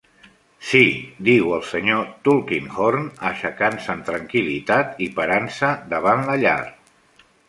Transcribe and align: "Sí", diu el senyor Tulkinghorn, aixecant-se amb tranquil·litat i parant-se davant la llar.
"Sí", 0.67 0.79
diu 1.25 1.51
el 1.57 1.59
senyor 1.71 2.07
Tulkinghorn, 2.27 3.05
aixecant-se 3.31 3.91
amb 3.97 4.07
tranquil·litat 4.07 4.97
i 5.09 5.11
parant-se 5.21 5.71
davant 5.93 6.25
la 6.31 6.39
llar. 6.45 6.59